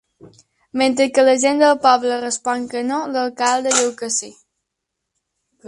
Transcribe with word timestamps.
Mentre 0.79 1.05
que 1.17 1.25
la 1.27 1.35
gent 1.43 1.61
del 1.63 1.75
poble 1.83 2.17
respon 2.23 2.65
que 2.73 2.83
no, 2.89 3.03
l'alcalde 3.13 3.77
diu 3.79 3.95
que 4.03 4.13
sí. 4.19 4.33